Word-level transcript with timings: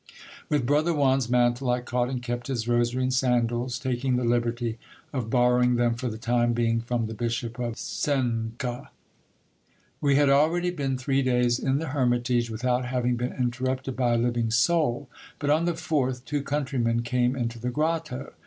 With 0.49 0.65
brother 0.65 0.93
Juan's 0.93 1.29
mantle, 1.29 1.69
I 1.69 1.79
caught 1.81 2.09
and 2.09 2.23
kept 2.23 2.47
his 2.47 2.67
rosary 2.67 3.03
and 3.03 3.13
sandals; 3.13 3.77
taking 3.77 4.15
the 4.15 4.23
liberty 4.23 4.79
of 5.13 5.29
borrowing 5.29 5.75
them 5.75 5.93
for 5.93 6.09
the 6.09 6.17
time 6.17 6.53
being 6.53 6.81
from 6.81 7.05
the 7.05 7.13
bishop 7.13 7.59
of 7.59 7.75
Cuenca. 7.75 8.89
We 10.01 10.15
had 10.15 10.27
already 10.31 10.71
been 10.71 10.97
three 10.97 11.21
days 11.21 11.59
in 11.59 11.77
the 11.77 11.89
hermitage, 11.89 12.49
without 12.49 12.85
having 12.85 13.15
been 13.15 13.33
interrupted 13.33 13.95
by 13.95 14.15
a 14.15 14.17
living 14.17 14.49
soul; 14.49 15.07
but 15.37 15.51
on 15.51 15.65
the 15.65 15.75
fourth, 15.75 16.25
two 16.25 16.41
countrymen 16.41 17.03
came 17.03 17.35
into 17.35 17.59
the 17.59 17.69
grotto. 17.69 18.33